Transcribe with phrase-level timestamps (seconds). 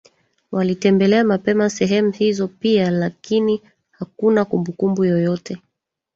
[0.51, 3.61] walitembelea mapema sehemu hizo pia lakini
[3.91, 5.57] hakuna kumbukumbu yoyote